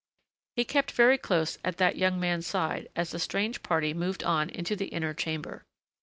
He 0.55 0.65
kept 0.65 0.93
very 0.93 1.19
close 1.19 1.59
at 1.63 1.77
that 1.77 1.95
young 1.95 2.19
man's 2.19 2.47
side 2.47 2.89
as 2.95 3.11
the 3.11 3.19
strange 3.19 3.61
party 3.61 3.93
moved 3.93 4.23
on 4.23 4.49
into 4.49 4.75
the 4.75 4.87
inner 4.87 5.13
chamber. 5.13 5.63